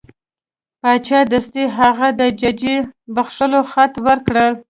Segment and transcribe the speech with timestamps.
[0.81, 2.77] باچا دستي هغه د ججې
[3.15, 4.49] بخښلو خط ورکړ.